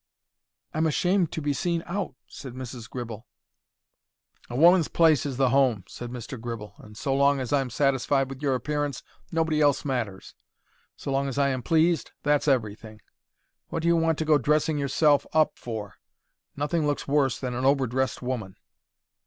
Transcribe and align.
"I'm 0.73 0.87
ashamed 0.87 1.31
to 1.33 1.43
be 1.43 1.53
seen 1.53 1.83
out," 1.85 2.15
said 2.25 2.55
Mrs. 2.55 2.89
Gribble. 2.89 3.27
"A 4.49 4.55
woman's 4.55 4.87
place 4.87 5.27
is 5.27 5.37
the 5.37 5.49
home," 5.49 5.83
said 5.87 6.09
Mr. 6.09 6.41
Gribble; 6.41 6.73
"and 6.79 6.97
so 6.97 7.13
long 7.15 7.39
as 7.39 7.53
I'm 7.53 7.69
satisfied 7.69 8.27
with 8.27 8.41
your 8.41 8.55
appearance 8.55 9.03
nobody 9.31 9.61
else 9.61 9.85
matters. 9.85 10.33
So 10.97 11.11
long 11.11 11.27
as 11.27 11.37
I 11.37 11.49
am 11.49 11.61
pleased, 11.61 12.13
that's 12.23 12.47
everything. 12.47 13.01
What 13.69 13.83
do 13.83 13.89
you 13.89 13.95
want 13.95 14.17
to 14.17 14.25
go 14.25 14.39
dressing 14.39 14.79
yourself 14.79 15.27
up 15.33 15.51
for? 15.59 15.97
Nothing 16.55 16.87
looks 16.87 17.07
worse 17.07 17.39
than 17.39 17.53
an 17.53 17.63
over 17.63 17.85
dressed 17.85 18.23
woman." 18.23 18.55